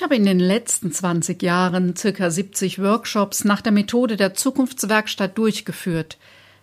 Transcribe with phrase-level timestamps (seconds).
[0.00, 5.36] Ich habe in den letzten 20 Jahren circa 70 Workshops nach der Methode der Zukunftswerkstatt
[5.36, 6.16] durchgeführt.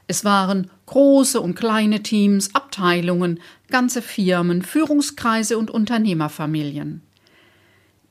[0.07, 3.39] Es waren große und kleine Teams, Abteilungen,
[3.69, 7.03] ganze Firmen, Führungskreise und Unternehmerfamilien.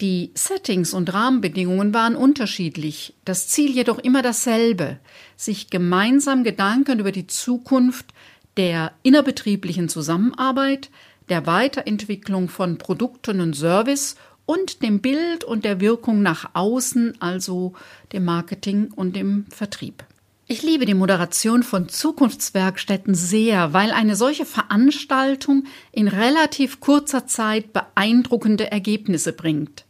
[0.00, 5.00] Die Settings und Rahmenbedingungen waren unterschiedlich, das Ziel jedoch immer dasselbe,
[5.34, 8.14] sich gemeinsam Gedanken über die Zukunft
[8.56, 10.88] der innerbetrieblichen Zusammenarbeit,
[11.28, 14.14] der Weiterentwicklung von Produkten und Service
[14.46, 17.74] und dem Bild und der Wirkung nach außen, also
[18.12, 20.04] dem Marketing und dem Vertrieb.
[20.48, 27.72] Ich liebe die Moderation von Zukunftswerkstätten sehr, weil eine solche Veranstaltung in relativ kurzer Zeit
[27.72, 29.84] beeindruckende Ergebnisse bringt.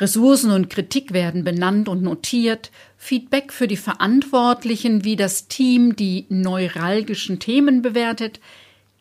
[0.00, 6.24] Ressourcen und Kritik werden benannt und notiert, Feedback für die Verantwortlichen, wie das Team die
[6.30, 8.40] neuralgischen Themen bewertet,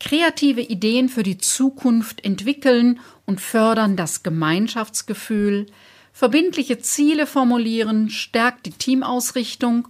[0.02, 5.68] kreative Ideen für die Zukunft entwickeln und fördern das Gemeinschaftsgefühl,
[6.12, 9.88] verbindliche Ziele formulieren, stärkt die Teamausrichtung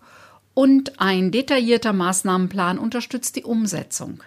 [0.54, 4.22] und ein detaillierter Maßnahmenplan unterstützt die Umsetzung.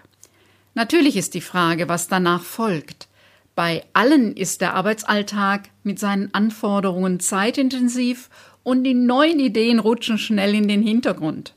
[0.72, 3.06] Natürlich ist die Frage, was danach folgt.
[3.54, 8.30] Bei allen ist der Arbeitsalltag mit seinen Anforderungen zeitintensiv
[8.62, 11.52] und die neuen Ideen rutschen schnell in den Hintergrund.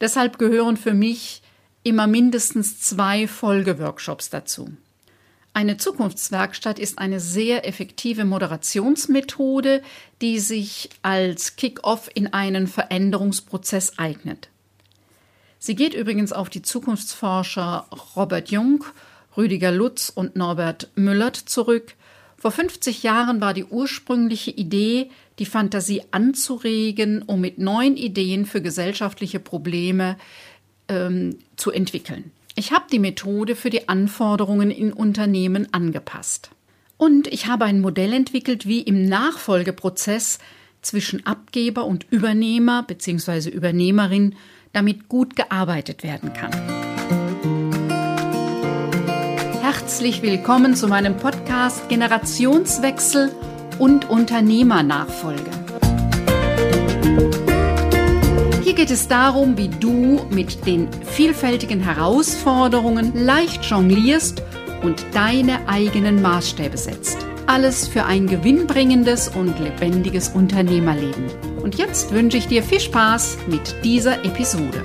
[0.00, 1.41] Deshalb gehören für mich
[1.82, 4.70] immer mindestens zwei Folgeworkshops dazu.
[5.54, 9.82] Eine Zukunftswerkstatt ist eine sehr effektive Moderationsmethode,
[10.22, 14.48] die sich als Kick-off in einen Veränderungsprozess eignet.
[15.58, 17.86] Sie geht übrigens auf die Zukunftsforscher
[18.16, 18.84] Robert Jung,
[19.36, 21.94] Rüdiger Lutz und Norbert Müllert zurück.
[22.36, 28.60] Vor 50 Jahren war die ursprüngliche Idee, die Fantasie anzuregen, um mit neuen Ideen für
[28.60, 30.16] gesellschaftliche Probleme
[30.92, 32.30] ähm, zu entwickeln.
[32.54, 36.50] Ich habe die Methode für die Anforderungen in Unternehmen angepasst.
[36.98, 40.38] Und ich habe ein Modell entwickelt, wie im Nachfolgeprozess
[40.82, 43.48] zwischen Abgeber und Übernehmer bzw.
[43.48, 44.36] Übernehmerin
[44.72, 46.52] damit gut gearbeitet werden kann.
[49.62, 53.30] Herzlich willkommen zu meinem Podcast Generationswechsel
[53.78, 55.61] und Unternehmernachfolge.
[58.72, 64.42] Hier geht es darum, wie du mit den vielfältigen Herausforderungen leicht jonglierst
[64.82, 67.18] und deine eigenen Maßstäbe setzt.
[67.46, 71.26] Alles für ein gewinnbringendes und lebendiges Unternehmerleben.
[71.62, 74.82] Und jetzt wünsche ich dir viel Spaß mit dieser Episode.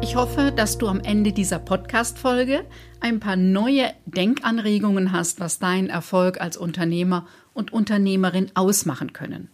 [0.00, 2.64] Ich hoffe, dass du am Ende dieser Podcast-Folge
[3.00, 9.50] ein paar neue Denkanregungen hast, was deinen Erfolg als Unternehmer und Unternehmerin ausmachen können.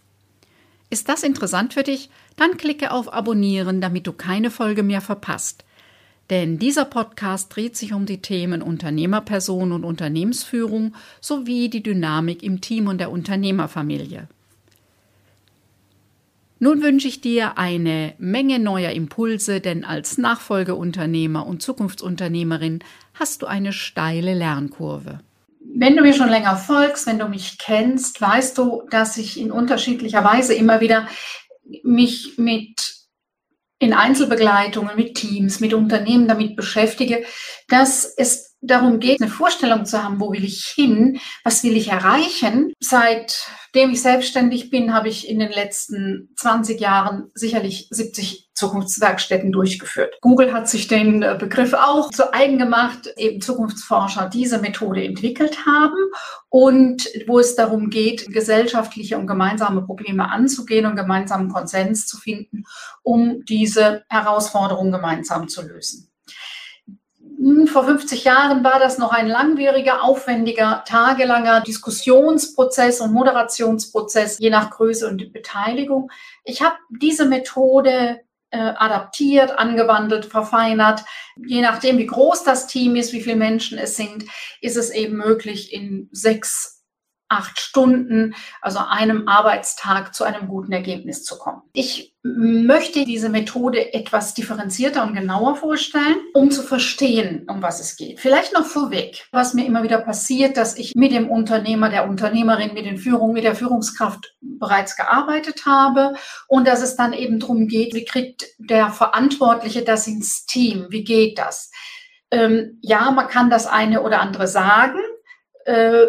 [0.92, 2.10] Ist das interessant für dich?
[2.36, 5.64] Dann klicke auf Abonnieren, damit du keine Folge mehr verpasst.
[6.28, 12.60] Denn dieser Podcast dreht sich um die Themen Unternehmerperson und Unternehmensführung sowie die Dynamik im
[12.60, 14.28] Team und der Unternehmerfamilie.
[16.58, 22.80] Nun wünsche ich dir eine Menge neuer Impulse, denn als Nachfolgeunternehmer und Zukunftsunternehmerin
[23.14, 25.20] hast du eine steile Lernkurve.
[25.74, 29.50] Wenn du mir schon länger folgst, wenn du mich kennst, weißt du, dass ich in
[29.50, 31.08] unterschiedlicher Weise immer wieder
[31.82, 33.02] mich mit
[33.78, 37.24] in Einzelbegleitungen, mit Teams, mit Unternehmen damit beschäftige,
[37.68, 41.88] dass es darum geht, eine Vorstellung zu haben, wo will ich hin, was will ich
[41.88, 42.72] erreichen.
[42.78, 50.18] Seitdem ich selbstständig bin, habe ich in den letzten 20 Jahren sicherlich 70 Zukunftswerkstätten durchgeführt.
[50.20, 55.66] Google hat sich den äh, Begriff auch zu eigen gemacht, eben Zukunftsforscher diese Methode entwickelt
[55.66, 55.98] haben
[56.48, 62.62] und wo es darum geht, gesellschaftliche und gemeinsame Probleme anzugehen und gemeinsamen Konsens zu finden,
[63.02, 66.12] um diese Herausforderungen gemeinsam zu lösen.
[67.42, 74.50] Hm, vor 50 Jahren war das noch ein langwieriger, aufwendiger, tagelanger Diskussionsprozess und Moderationsprozess, je
[74.50, 76.12] nach Größe und Beteiligung.
[76.44, 78.20] Ich habe diese Methode
[78.52, 81.02] äh, adaptiert, angewandelt, verfeinert.
[81.36, 84.24] Je nachdem, wie groß das Team ist, wie viele Menschen es sind,
[84.60, 86.84] ist es eben möglich, in sechs
[87.28, 91.62] acht Stunden, also einem Arbeitstag zu einem guten Ergebnis zu kommen.
[91.72, 97.96] Ich möchte diese Methode etwas differenzierter und genauer vorstellen, um zu verstehen, um was es
[97.96, 98.20] geht.
[98.20, 102.74] Vielleicht noch vorweg, was mir immer wieder passiert, dass ich mit dem Unternehmer, der Unternehmerin,
[102.74, 106.14] mit den Führung, mit der Führungskraft bereits gearbeitet habe
[106.46, 110.86] und dass es dann eben darum geht, wie kriegt der Verantwortliche das ins Team?
[110.90, 111.72] Wie geht das?
[112.30, 115.00] Ähm, ja, man kann das eine oder andere sagen.
[115.64, 116.06] Äh,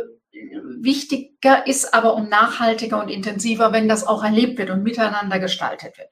[0.79, 5.97] wichtiger ist aber und nachhaltiger und intensiver, wenn das auch erlebt wird und miteinander gestaltet
[5.97, 6.09] wird.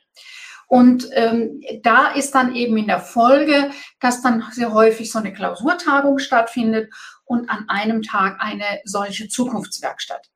[0.68, 5.34] Und ähm, da ist dann eben in der Folge, dass dann sehr häufig so eine
[5.34, 6.90] Klausurtagung stattfindet
[7.26, 10.30] und an einem Tag eine solche Zukunftswerkstatt.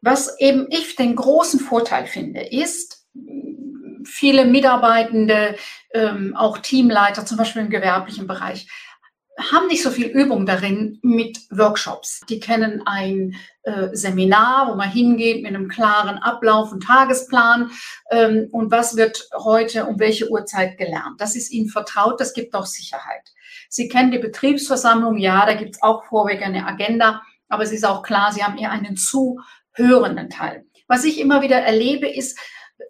[0.00, 3.04] Was eben ich den großen Vorteil finde, ist,
[4.04, 5.56] viele Mitarbeitende,
[5.92, 8.68] ähm, auch Teamleiter, zum Beispiel im gewerblichen Bereich,
[9.38, 12.20] haben nicht so viel Übung darin mit Workshops.
[12.28, 17.70] Die kennen ein äh, Seminar, wo man hingeht mit einem klaren Ablauf und Tagesplan
[18.10, 21.20] ähm, und was wird heute um welche Uhrzeit gelernt.
[21.20, 23.32] Das ist ihnen vertraut, das gibt auch Sicherheit.
[23.68, 27.84] Sie kennen die Betriebsversammlung, ja, da gibt es auch vorweg eine Agenda, aber es ist
[27.84, 30.64] auch klar, sie haben eher einen zuhörenden Teil.
[30.88, 32.38] Was ich immer wieder erlebe, ist,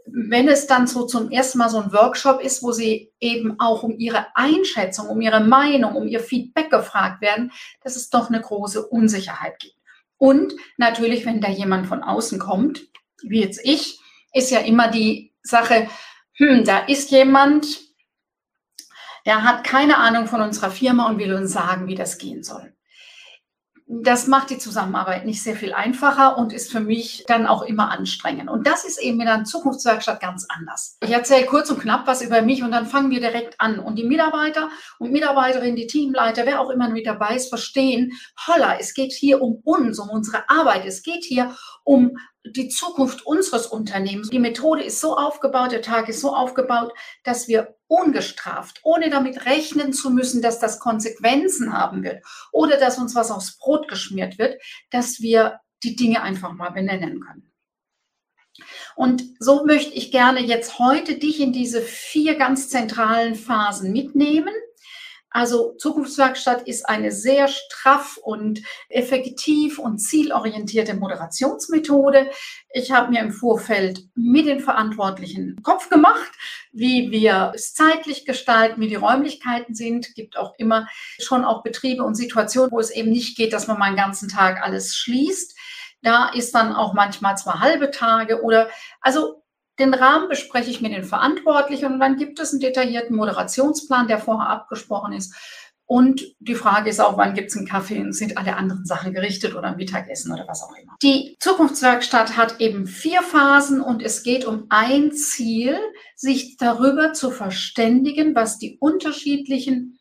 [0.07, 3.83] wenn es dann so zum ersten Mal so ein Workshop ist, wo sie eben auch
[3.83, 7.53] um ihre Einschätzung, um ihre Meinung, um ihr Feedback gefragt werden,
[7.83, 9.77] dass es doch eine große Unsicherheit gibt.
[10.19, 12.87] Und natürlich, wenn da jemand von außen kommt,
[13.23, 14.01] wie jetzt ich,
[14.33, 15.89] ist ja immer die Sache,
[16.35, 17.67] hm, da ist jemand,
[19.25, 22.76] der hat keine Ahnung von unserer Firma und will uns sagen, wie das gehen soll
[23.89, 27.93] das macht die Zusammenarbeit nicht sehr viel einfacher und ist für mich dann auch immer
[27.93, 28.51] anstrengend.
[28.51, 30.99] Und das ist eben in einer Zukunftswerkstatt ganz anders.
[31.05, 33.79] Ich erzähle kurz und knapp was über mich und dann fangen wir direkt an.
[33.79, 38.13] Und die Mitarbeiter und Mitarbeiterinnen, die Teamleiter, wer auch immer mit dabei ist, verstehen,
[38.49, 40.85] holla, es geht hier um uns, um unsere Arbeit.
[40.85, 41.55] Es geht hier
[41.85, 42.17] um
[42.53, 44.31] die Zukunft unseres Unternehmens.
[44.31, 46.93] Die Methode ist so aufgebaut, der Tag ist so aufgebaut,
[47.25, 52.99] dass wir ungestraft, ohne damit rechnen zu müssen, dass das Konsequenzen haben wird oder dass
[52.99, 54.61] uns was aufs Brot geschmiert wird,
[54.91, 57.53] dass wir die Dinge einfach mal benennen können.
[58.95, 64.55] Und so möchte ich gerne jetzt heute dich in diese vier ganz zentralen Phasen mitnehmen
[65.37, 72.31] also Zukunftswerkstatt ist eine sehr straff und effektiv und zielorientierte Moderationsmethode.
[72.73, 76.33] Ich habe mir im Vorfeld mit den Verantwortlichen Kopf gemacht,
[76.73, 80.15] wie wir es zeitlich gestalten, wie die Räumlichkeiten sind.
[80.15, 80.89] Gibt auch immer
[81.19, 84.31] schon auch Betriebe und Situationen, wo es eben nicht geht, dass man mal einen ganzen
[84.31, 85.55] Tag alles schließt.
[86.01, 88.71] Da ist dann auch manchmal zwei halbe Tage oder
[89.03, 89.43] also
[89.79, 94.19] den Rahmen bespreche ich mit den Verantwortlichen und dann gibt es einen detaillierten Moderationsplan, der
[94.19, 95.35] vorher abgesprochen ist.
[95.89, 99.13] Und die Frage ist auch, wann gibt es einen Kaffee und sind alle anderen Sachen
[99.13, 100.97] gerichtet oder Mittagessen oder was auch immer.
[101.01, 105.79] Die Zukunftswerkstatt hat eben vier Phasen und es geht um ein Ziel,
[106.17, 109.96] sich darüber zu verständigen, was die unterschiedlichen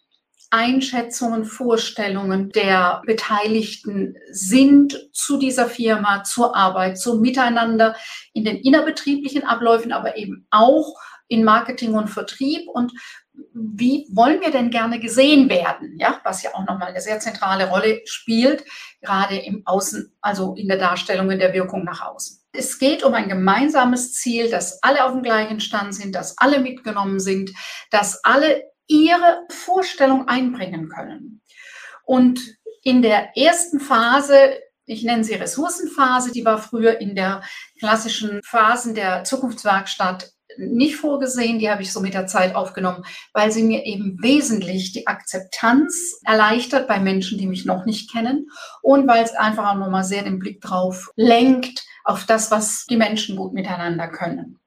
[0.52, 7.96] Einschätzungen, Vorstellungen der Beteiligten sind zu dieser Firma, zur Arbeit, zum Miteinander
[8.34, 10.94] in den innerbetrieblichen Abläufen, aber eben auch
[11.28, 12.94] in Marketing und Vertrieb und
[13.54, 15.98] wie wollen wir denn gerne gesehen werden?
[15.98, 18.64] Ja, was ja auch nochmal eine sehr zentrale Rolle spielt,
[19.02, 22.42] gerade im Außen, also in der Darstellung in der Wirkung nach außen.
[22.54, 26.60] Es geht um ein gemeinsames Ziel, dass alle auf dem gleichen Stand sind, dass alle
[26.60, 27.52] mitgenommen sind,
[27.92, 31.42] dass alle ihre Vorstellung einbringen können.
[32.04, 32.40] Und
[32.84, 37.42] in der ersten Phase, ich nenne sie Ressourcenphase, die war früher in der
[37.80, 43.04] klassischen Phasen der Zukunftswerkstatt nicht vorgesehen, die habe ich so mit der Zeit aufgenommen,
[43.34, 48.48] weil sie mir eben wesentlich die Akzeptanz erleichtert bei Menschen, die mich noch nicht kennen.
[48.82, 52.98] Und weil es einfach auch nochmal sehr den Blick drauf lenkt, auf das, was die
[52.98, 54.60] Menschen gut miteinander können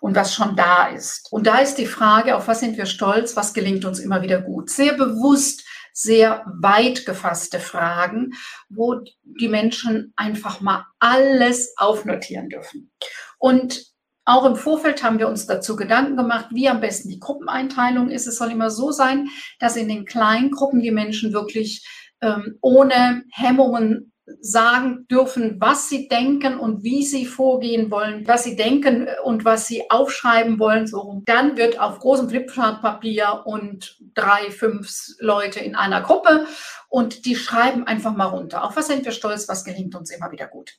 [0.00, 1.28] und was schon da ist.
[1.30, 4.40] Und da ist die Frage, auf was sind wir stolz, was gelingt uns immer wieder
[4.40, 4.70] gut.
[4.70, 8.32] Sehr bewusst, sehr weit gefasste Fragen,
[8.68, 12.90] wo die Menschen einfach mal alles aufnotieren dürfen.
[13.38, 13.90] Und
[14.24, 18.26] auch im Vorfeld haben wir uns dazu Gedanken gemacht, wie am besten die Gruppeneinteilung ist.
[18.26, 21.86] Es soll immer so sein, dass in den kleinen Gruppen die Menschen wirklich
[22.20, 28.56] ähm, ohne Hemmungen sagen dürfen, was sie denken und wie sie vorgehen wollen, was sie
[28.56, 30.86] denken und was sie aufschreiben wollen.
[30.86, 36.46] So, dann wird auf großem Flipchartpapier und drei, fünf Leute in einer Gruppe
[36.88, 38.64] und die schreiben einfach mal runter.
[38.64, 40.78] Auf was sind wir stolz, was gelingt uns immer wieder gut.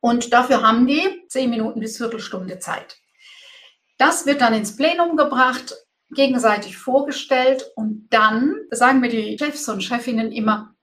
[0.00, 2.98] Und dafür haben die zehn Minuten bis Viertelstunde Zeit.
[3.98, 5.74] Das wird dann ins Plenum gebracht,
[6.10, 10.74] gegenseitig vorgestellt und dann sagen mir die Chefs und Chefinnen immer,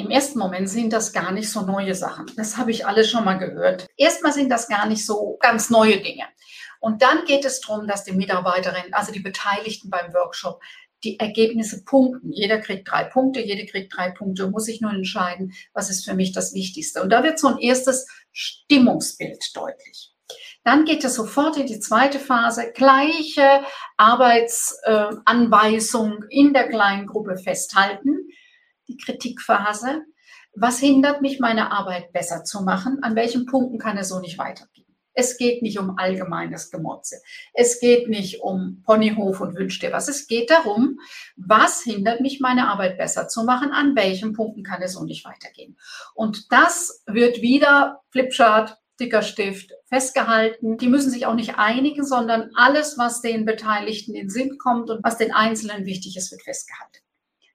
[0.00, 2.26] im ersten Moment sind das gar nicht so neue Sachen.
[2.36, 3.86] Das habe ich alles schon mal gehört.
[3.96, 6.24] Erstmal sind das gar nicht so ganz neue Dinge.
[6.80, 10.62] Und dann geht es darum, dass die Mitarbeiterinnen, also die Beteiligten beim Workshop,
[11.04, 12.32] die Ergebnisse punkten.
[12.32, 16.14] Jeder kriegt drei Punkte, jede kriegt drei Punkte, muss sich nur entscheiden, was ist für
[16.14, 17.00] mich das Wichtigste.
[17.02, 20.14] Und da wird so ein erstes Stimmungsbild deutlich.
[20.64, 23.62] Dann geht es sofort in die zweite Phase, gleiche
[23.96, 28.28] Arbeitsanweisung in der kleinen Gruppe festhalten
[28.90, 30.02] die Kritikphase.
[30.54, 32.98] Was hindert mich, meine Arbeit besser zu machen?
[33.02, 34.86] An welchen Punkten kann es so nicht weitergehen?
[35.12, 37.20] Es geht nicht um allgemeines Gemotze.
[37.52, 40.08] Es geht nicht um Ponyhof und wünsch dir was.
[40.08, 40.98] Es geht darum,
[41.36, 43.72] was hindert mich, meine Arbeit besser zu machen?
[43.72, 45.76] An welchen Punkten kann es so nicht weitergehen?
[46.14, 50.76] Und das wird wieder Flipchart, dicker Stift festgehalten.
[50.76, 55.02] Die müssen sich auch nicht einigen, sondern alles, was den Beteiligten in Sinn kommt und
[55.02, 56.98] was den Einzelnen wichtig ist, wird festgehalten.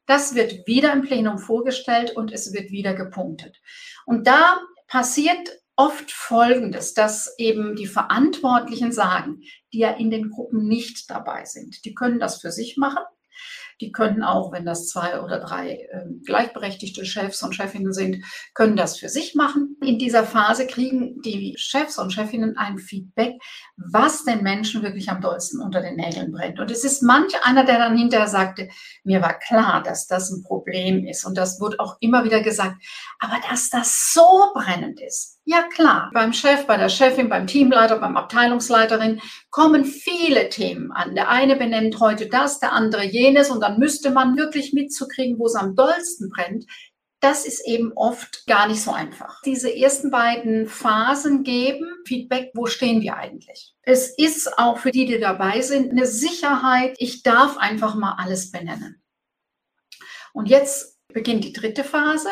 [0.06, 3.62] Das wird wieder im Plenum vorgestellt und es wird wieder gepunktet.
[4.06, 9.42] Und da passiert oft Folgendes, dass eben die Verantwortlichen sagen,
[9.74, 13.04] die ja in den Gruppen nicht dabei sind, die können das für sich machen
[13.82, 18.75] die können auch, wenn das zwei oder drei äh, gleichberechtigte Chefs und Chefinnen sind, können
[18.77, 19.77] das für sich machen.
[19.82, 23.34] In dieser Phase kriegen die Chefs und Chefinnen ein Feedback,
[23.75, 26.60] was den Menschen wirklich am dollsten unter den Nägeln brennt.
[26.60, 28.70] Und es ist manch einer, der dann hinterher sagte,
[29.03, 31.25] mir war klar, dass das ein Problem ist.
[31.25, 32.75] Und das wurde auch immer wieder gesagt.
[33.20, 38.00] Aber dass das so brennend ist, ja klar, beim Chef, bei der Chefin, beim Teamleiter,
[38.00, 39.22] beim Abteilungsleiterin
[39.52, 41.14] kommen viele Themen an.
[41.14, 45.46] Der eine benennt heute das, der andere jenes und dann müsste man wirklich mitzukriegen, wo
[45.46, 46.66] es am dollsten brennt.
[47.20, 49.42] Das ist eben oft gar nicht so einfach.
[49.44, 53.75] Diese ersten beiden Phasen geben Feedback, wo stehen wir eigentlich?
[53.84, 56.96] Es ist auch für die, die dabei sind, eine Sicherheit.
[56.98, 59.02] Ich darf einfach mal alles benennen.
[60.34, 62.30] Und jetzt beginnt die dritte Phase.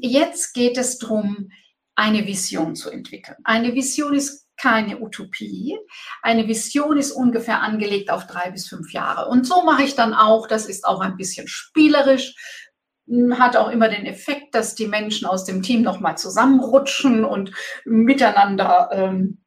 [0.00, 1.50] Jetzt geht es darum,
[1.96, 3.36] eine Vision zu entwickeln.
[3.44, 5.76] Eine Vision ist keine Utopie.
[6.22, 9.28] Eine Vision ist ungefähr angelegt auf drei bis fünf Jahre.
[9.28, 12.34] Und so mache ich dann auch, das ist auch ein bisschen spielerisch,
[13.32, 17.52] hat auch immer den Effekt, dass die Menschen aus dem Team nochmal zusammenrutschen und
[17.84, 19.44] miteinander ähm,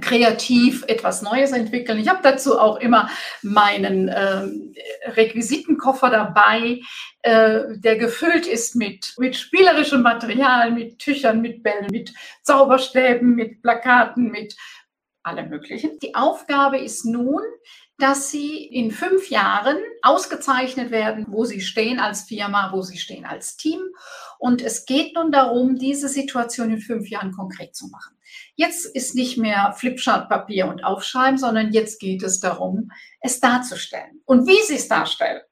[0.00, 1.98] kreativ etwas Neues entwickeln.
[1.98, 3.10] Ich habe dazu auch immer
[3.42, 4.48] meinen äh,
[5.10, 6.80] Requisitenkoffer dabei,
[7.22, 13.62] äh, der gefüllt ist mit, mit spielerischem Material, mit Tüchern, mit Bällen, mit Zauberstäben, mit
[13.62, 14.56] Plakaten, mit
[15.22, 15.98] allem Möglichen.
[16.00, 17.42] Die Aufgabe ist nun,
[17.98, 23.24] dass sie in fünf Jahren ausgezeichnet werden, wo sie stehen als Firma, wo sie stehen
[23.24, 23.80] als Team.
[24.42, 28.16] Und es geht nun darum, diese Situation in fünf Jahren konkret zu machen.
[28.56, 34.20] Jetzt ist nicht mehr Flipchart-Papier und Aufschreiben, sondern jetzt geht es darum, es darzustellen.
[34.24, 35.42] Und wie sie es darstellen,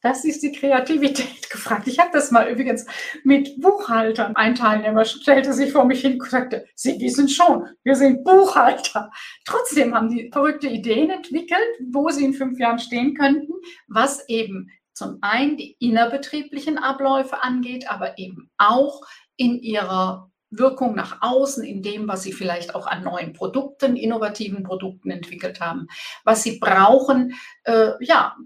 [0.00, 1.88] das ist die Kreativität gefragt.
[1.88, 2.86] Ich habe das mal übrigens
[3.24, 4.36] mit Buchhaltern.
[4.36, 9.10] Ein Teilnehmer stellte sich vor mich hin und sagte, Sie wissen schon, wir sind Buchhalter.
[9.44, 11.58] Trotzdem haben die verrückte Ideen entwickelt,
[11.90, 13.52] wo sie in fünf Jahren stehen könnten,
[13.88, 19.02] was eben zum einen die innerbetrieblichen Abläufe angeht, aber eben auch
[19.36, 24.62] in ihrer Wirkung nach außen in dem, was sie vielleicht auch an neuen Produkten, innovativen
[24.62, 25.88] Produkten entwickelt haben,
[26.24, 27.34] was sie brauchen,
[27.64, 28.36] äh, ja,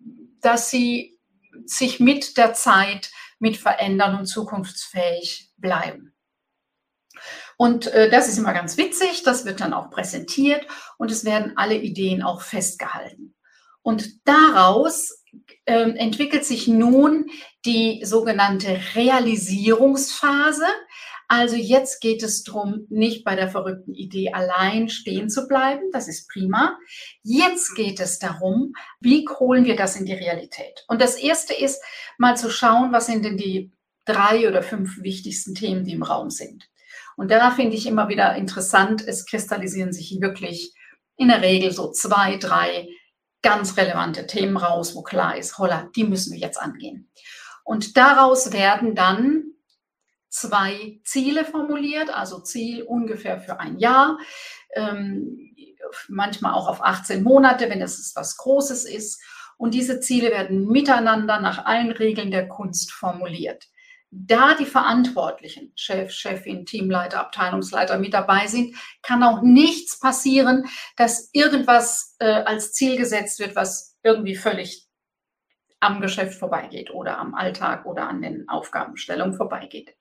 [0.40, 1.20] dass sie
[1.66, 6.14] sich mit der Zeit mit verändern und zukunftsfähig bleiben.
[7.58, 10.66] Und äh, das ist immer ganz witzig, das wird dann auch präsentiert
[10.98, 13.36] und es werden alle Ideen auch festgehalten.
[13.82, 15.19] Und daraus
[15.70, 17.26] äh, entwickelt sich nun
[17.64, 20.66] die sogenannte Realisierungsphase,
[21.32, 25.84] also jetzt geht es darum, nicht bei der verrückten Idee allein stehen zu bleiben.
[25.92, 26.76] Das ist prima.
[27.22, 30.84] Jetzt geht es darum, wie holen wir das in die Realität?
[30.88, 31.80] Und das Erste ist
[32.18, 33.70] mal zu schauen, was sind denn die
[34.04, 36.68] drei oder fünf wichtigsten Themen, die im Raum sind.
[37.16, 40.74] Und da finde ich immer wieder interessant, es kristallisieren sich wirklich
[41.16, 42.88] in der Regel so zwei, drei
[43.42, 47.10] ganz relevante Themen raus, wo klar ist, holla, die müssen wir jetzt angehen.
[47.64, 49.44] Und daraus werden dann
[50.28, 54.18] zwei Ziele formuliert, also Ziel ungefähr für ein Jahr,
[54.74, 55.54] ähm,
[56.08, 59.22] manchmal auch auf 18 Monate, wenn es was Großes ist.
[59.56, 63.68] Und diese Ziele werden miteinander nach allen Regeln der Kunst formuliert.
[64.12, 71.30] Da die Verantwortlichen, Chef, Chefin, Teamleiter, Abteilungsleiter mit dabei sind, kann auch nichts passieren, dass
[71.32, 74.88] irgendwas äh, als Ziel gesetzt wird, was irgendwie völlig
[75.78, 79.94] am Geschäft vorbeigeht oder am Alltag oder an den Aufgabenstellungen vorbeigeht.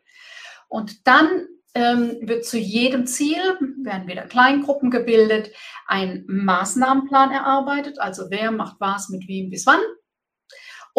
[0.67, 3.37] Und dann ähm, wird zu jedem Ziel,
[3.83, 5.51] werden wieder Kleingruppen gebildet,
[5.85, 9.81] ein Maßnahmenplan erarbeitet, also wer macht was mit wem bis wann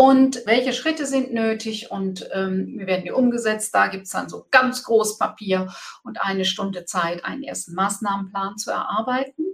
[0.00, 3.74] und welche Schritte sind nötig und ähm, wie werden die umgesetzt.
[3.74, 5.68] Da gibt es dann so ganz groß Papier
[6.04, 9.44] und eine Stunde Zeit, einen ersten Maßnahmenplan zu erarbeiten.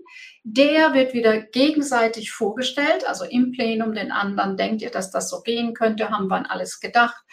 [0.45, 4.57] Der wird wieder gegenseitig vorgestellt, also im Plenum den anderen.
[4.57, 6.11] Denkt ihr, dass das so gehen könnte?
[6.11, 7.25] Haben wir an alles gedacht?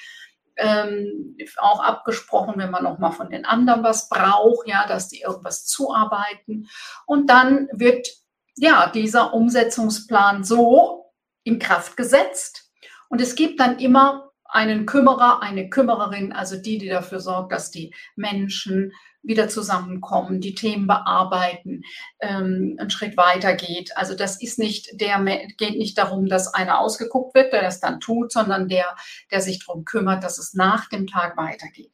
[0.56, 5.22] ähm, auch abgesprochen, wenn man noch mal von den anderen was braucht, ja, dass die
[5.22, 6.68] irgendwas zuarbeiten.
[7.06, 8.08] Und dann wird
[8.56, 11.12] ja dieser Umsetzungsplan so
[11.44, 12.73] in Kraft gesetzt.
[13.14, 17.70] Und es gibt dann immer einen Kümmerer, eine Kümmererin, also die, die dafür sorgt, dass
[17.70, 18.92] die Menschen
[19.22, 21.84] wieder zusammenkommen, die Themen bearbeiten,
[22.22, 23.96] ähm, einen Schritt weiter geht.
[23.96, 25.24] Also das ist nicht der,
[25.60, 28.96] geht nicht darum, dass einer ausgeguckt wird, der das dann tut, sondern der,
[29.30, 31.94] der sich darum kümmert, dass es nach dem Tag weitergeht.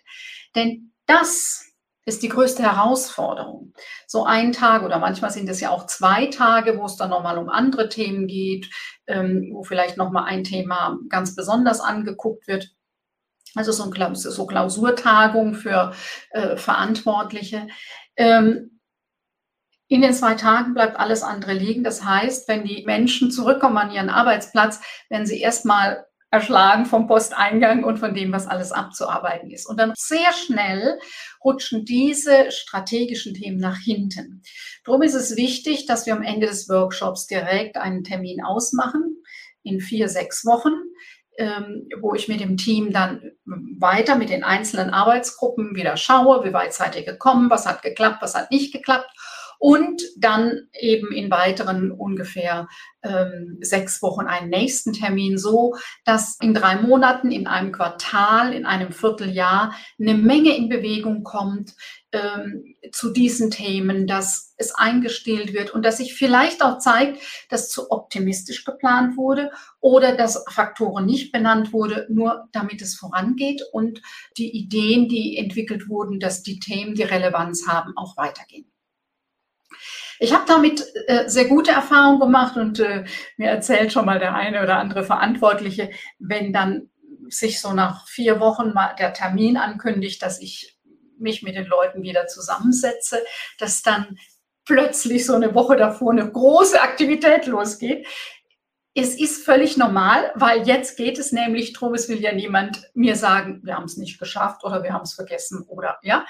[0.56, 1.69] Denn das
[2.10, 3.74] ist die größte Herausforderung.
[4.08, 7.38] So ein Tag oder manchmal sind es ja auch zwei Tage, wo es dann nochmal
[7.38, 8.70] um andere Themen geht,
[9.08, 12.72] ähm, wo vielleicht nochmal ein Thema ganz besonders angeguckt wird.
[13.56, 15.94] Also so, ein, so Klausurtagung für
[16.32, 17.68] äh, Verantwortliche.
[18.16, 18.80] Ähm,
[19.88, 21.84] in den zwei Tagen bleibt alles andere liegen.
[21.84, 27.84] Das heißt, wenn die Menschen zurückkommen an ihren Arbeitsplatz, werden sie erstmal erschlagen vom Posteingang
[27.84, 29.68] und von dem, was alles abzuarbeiten ist.
[29.68, 31.00] Und dann sehr schnell
[31.44, 34.44] rutschen diese strategischen Themen nach hinten.
[34.86, 39.18] Darum ist es wichtig, dass wir am Ende des Workshops direkt einen Termin ausmachen
[39.64, 40.74] in vier, sechs Wochen,
[41.38, 43.32] ähm, wo ich mit dem Team dann
[43.80, 48.22] weiter mit den einzelnen Arbeitsgruppen wieder schaue, wie weit seid ihr gekommen, was hat geklappt,
[48.22, 49.10] was hat nicht geklappt
[49.60, 52.68] und dann eben in weiteren ungefähr
[53.04, 55.76] ähm, sechs Wochen einen nächsten Termin, so
[56.06, 61.76] dass in drei Monaten, in einem Quartal, in einem Vierteljahr eine Menge in Bewegung kommt
[62.14, 67.70] ähm, zu diesen Themen, dass es eingestellt wird und dass sich vielleicht auch zeigt, dass
[67.70, 69.52] zu optimistisch geplant wurde
[69.82, 74.02] oder dass Faktoren nicht benannt wurde, nur damit es vorangeht und
[74.38, 78.72] die Ideen, die entwickelt wurden, dass die Themen, die Relevanz haben, auch weitergehen.
[80.20, 83.06] Ich habe damit äh, sehr gute Erfahrungen gemacht und äh,
[83.38, 86.90] mir erzählt schon mal der eine oder andere Verantwortliche, wenn dann
[87.30, 90.78] sich so nach vier Wochen mal der Termin ankündigt, dass ich
[91.18, 93.20] mich mit den Leuten wieder zusammensetze,
[93.58, 94.18] dass dann
[94.66, 98.08] plötzlich so eine Woche davor eine große Aktivität losgeht.
[98.94, 103.16] Es ist völlig normal, weil jetzt geht es nämlich darum, es will ja niemand mir
[103.16, 106.26] sagen, wir haben es nicht geschafft oder wir haben es vergessen oder ja.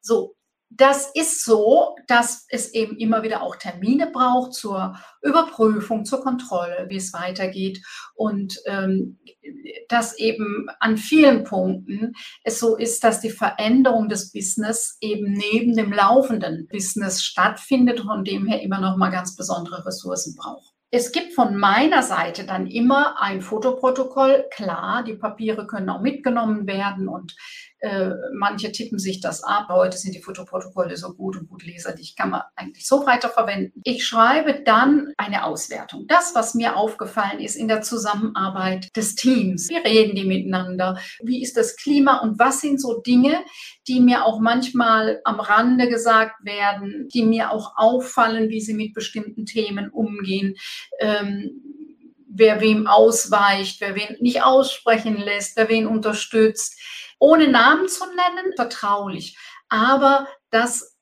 [0.00, 0.36] So,
[0.68, 6.86] das ist so, dass es eben immer wieder auch Termine braucht zur Überprüfung, zur Kontrolle,
[6.88, 7.80] wie es weitergeht
[8.14, 9.18] und ähm,
[9.88, 15.76] dass eben an vielen Punkten es so ist, dass die Veränderung des Business eben neben
[15.76, 20.76] dem laufenden Business stattfindet von dem her immer noch mal ganz besondere Ressourcen braucht.
[20.90, 24.46] Es gibt von meiner Seite dann immer ein Fotoprotokoll.
[24.50, 27.34] Klar, die Papiere können auch mitgenommen werden und
[27.80, 29.66] äh, manche tippen sich das ab.
[29.68, 33.82] Heute sind die Fotoprotokolle so gut und gut leserlich, kann man eigentlich so weiterverwenden.
[33.84, 36.06] Ich schreibe dann eine Auswertung.
[36.06, 39.68] Das, was mir aufgefallen ist in der Zusammenarbeit des Teams.
[39.68, 40.98] Wie reden die miteinander?
[41.22, 42.18] Wie ist das Klima?
[42.20, 43.44] Und was sind so Dinge,
[43.88, 48.94] die mir auch manchmal am Rande gesagt werden, die mir auch auffallen, wie sie mit
[48.94, 50.56] bestimmten Themen umgehen.
[50.98, 51.75] Ähm,
[52.36, 56.78] wer wem ausweicht, wer wen nicht aussprechen lässt, wer wen unterstützt,
[57.18, 59.38] ohne Namen zu nennen, vertraulich.
[59.68, 60.98] Aber das,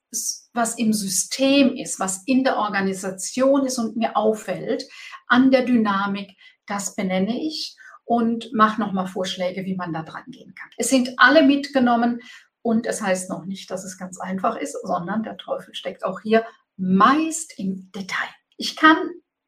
[0.53, 4.85] was im System ist, was in der Organisation ist und mir auffällt,
[5.27, 6.31] an der Dynamik,
[6.67, 10.69] das benenne ich und mache nochmal Vorschläge, wie man da dran gehen kann.
[10.77, 12.21] Es sind alle mitgenommen
[12.61, 16.21] und es heißt noch nicht, dass es ganz einfach ist, sondern der Teufel steckt auch
[16.21, 16.45] hier
[16.77, 18.29] meist im Detail.
[18.57, 18.97] Ich kann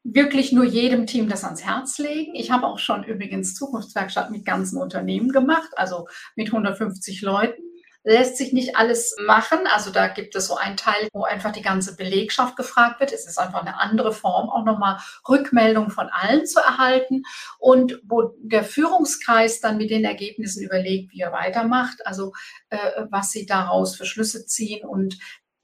[0.04, 2.34] wirklich nur jedem Team das ans Herz legen.
[2.34, 6.06] Ich habe auch schon übrigens Zukunftswerkstatt mit ganzen Unternehmen gemacht, also
[6.36, 7.62] mit 150 Leuten
[8.08, 9.60] lässt sich nicht alles machen.
[9.72, 13.12] Also da gibt es so einen Teil, wo einfach die ganze Belegschaft gefragt wird.
[13.12, 17.22] Es ist einfach eine andere Form, auch nochmal Rückmeldungen von allen zu erhalten
[17.58, 22.32] und wo der Führungskreis dann mit den Ergebnissen überlegt, wie er weitermacht, also
[22.70, 22.78] äh,
[23.10, 25.18] was sie daraus für Schlüsse ziehen und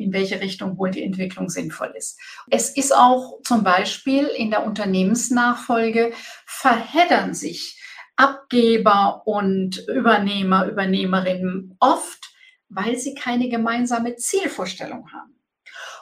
[0.05, 2.21] in welche Richtung wohl die Entwicklung sinnvoll ist.
[2.51, 6.12] Es ist auch zum Beispiel in der Unternehmensnachfolge
[6.47, 7.81] verheddern sich
[8.17, 12.33] Abgeber und Übernehmer, Übernehmerinnen oft,
[12.69, 15.33] weil sie keine gemeinsame Zielvorstellung haben.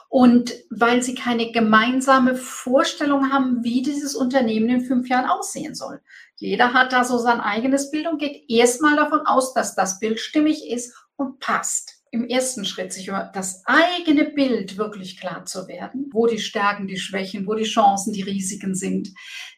[0.09, 6.01] Und weil sie keine gemeinsame Vorstellung haben, wie dieses Unternehmen in fünf Jahren aussehen soll.
[6.35, 10.19] Jeder hat da so sein eigenes Bild und geht erstmal davon aus, dass das Bild
[10.19, 11.92] stimmig ist und passt.
[12.13, 16.87] Im ersten Schritt sich über das eigene Bild wirklich klar zu werden, wo die Stärken,
[16.87, 19.09] die Schwächen, wo die Chancen, die Risiken sind.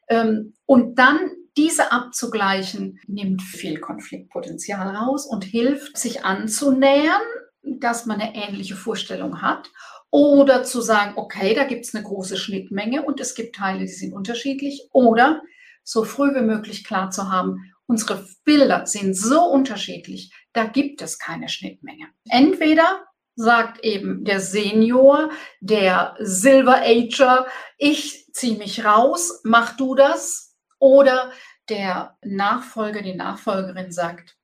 [0.07, 1.19] Ähm, und dann
[1.57, 7.21] diese abzugleichen, nimmt viel Konfliktpotenzial raus und hilft, sich anzunähern,
[7.61, 9.69] dass man eine ähnliche Vorstellung hat.
[10.09, 13.87] Oder zu sagen, okay, da gibt es eine große Schnittmenge und es gibt Teile, die
[13.87, 14.87] sind unterschiedlich.
[14.93, 15.41] Oder
[15.83, 21.19] so früh wie möglich klar zu haben, unsere Bilder sind so unterschiedlich, da gibt es
[21.19, 22.07] keine Schnittmenge.
[22.29, 30.55] Entweder sagt eben der Senior, der Silver Ager, ich ziehe mich raus, mach du das,
[30.79, 31.31] oder
[31.69, 34.37] der Nachfolger, die Nachfolgerin sagt,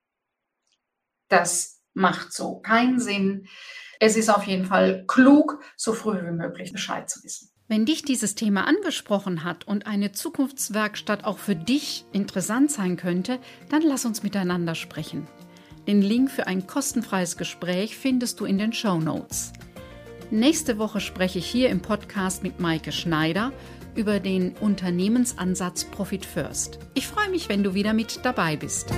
[1.29, 3.47] das macht so keinen Sinn.
[3.99, 7.51] Es ist auf jeden Fall klug, so früh wie möglich Bescheid zu wissen.
[7.67, 13.39] Wenn dich dieses Thema angesprochen hat und eine Zukunftswerkstatt auch für dich interessant sein könnte,
[13.69, 15.27] dann lass uns miteinander sprechen.
[15.87, 19.51] Den Link für ein kostenfreies Gespräch findest du in den Show Notes.
[20.29, 23.51] Nächste Woche spreche ich hier im Podcast mit Maike Schneider
[23.95, 26.79] über den Unternehmensansatz Profit First.
[26.93, 28.93] Ich freue mich, wenn du wieder mit dabei bist.